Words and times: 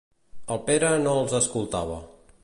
El 0.55 0.61
Pere 0.69 0.89
no 1.03 1.13
els 1.25 1.35
escoltava. 1.43 1.99